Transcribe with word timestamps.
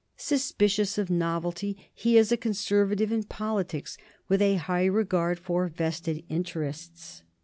Suspicious 0.17 0.97
of 0.97 1.11
novelty, 1.11 1.91
he 1.93 2.17
is 2.17 2.31
a 2.31 2.35
conservative 2.35 3.11
in 3.11 3.21
politics 3.21 3.99
with 4.27 4.41
a 4.41 4.55
high 4.55 4.85
regard 4.85 5.37
for 5.37 5.67
vested 5.67 6.23
interests. 6.27 7.21